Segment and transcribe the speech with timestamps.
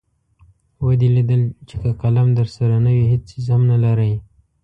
[0.85, 4.13] ودې لیدل چې که قلم درسره نه وي هېڅ څیز هم نلرئ.